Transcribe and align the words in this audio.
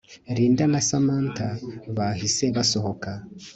Linda 0.35 0.65
na 0.73 0.81
Samantha 0.89 1.47
bahise 1.95 2.45
basohoka 2.55 3.09